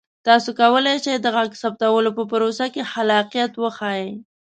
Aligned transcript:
تاسو 0.27 0.49
کولی 0.59 0.95
شئ 1.03 1.15
د 1.21 1.27
غږ 1.35 1.49
ثبتولو 1.61 2.09
په 2.17 2.23
پروسه 2.31 2.65
کې 2.73 2.89
خلاقیت 2.91 3.51
وښایئ. 3.57 4.09